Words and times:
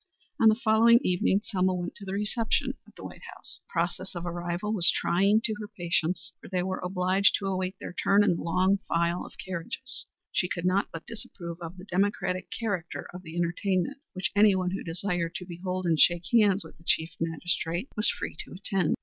On 0.41 0.49
the 0.49 0.55
following 0.63 0.97
evening 1.03 1.41
Selma 1.43 1.75
went 1.75 1.93
to 1.97 2.05
the 2.05 2.13
reception 2.13 2.73
at 2.87 2.95
the 2.95 3.03
White 3.03 3.21
House. 3.35 3.61
The 3.67 3.71
process 3.71 4.15
of 4.15 4.25
arrival 4.25 4.73
was 4.73 4.89
trying 4.91 5.41
to 5.43 5.53
her 5.59 5.67
patience, 5.67 6.33
for 6.41 6.49
they 6.49 6.63
were 6.63 6.79
obliged 6.83 7.35
to 7.35 7.45
await 7.45 7.75
their 7.79 7.93
turn 7.93 8.23
in 8.23 8.35
the 8.35 8.41
long 8.41 8.79
file 8.87 9.27
of 9.27 9.35
carriages. 9.37 10.07
She 10.31 10.49
could 10.49 10.65
not 10.65 10.89
but 10.91 11.03
approve 11.23 11.61
of 11.61 11.77
the 11.77 11.85
democratic 11.85 12.47
character 12.49 13.09
of 13.13 13.21
the 13.21 13.35
entertainment, 13.37 13.97
which 14.13 14.31
anyone 14.35 14.71
who 14.71 14.81
desired 14.81 15.35
to 15.35 15.45
behold 15.45 15.85
and 15.85 15.99
shake 15.99 16.25
hands 16.33 16.63
with 16.63 16.79
the 16.79 16.83
Chief 16.83 17.11
Magistrate 17.19 17.87
was 17.95 18.09
free 18.09 18.35
to 18.43 18.53
attend. 18.53 18.95